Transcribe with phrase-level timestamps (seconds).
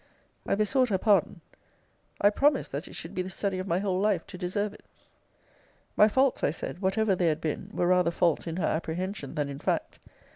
[0.47, 1.41] I besought her pardon.
[2.19, 4.83] I promised that it should be the study of my whole life to deserve it.
[5.95, 9.47] My faults, I said, whatever they had been, were rather faults in her apprehension than
[9.47, 9.99] in fact.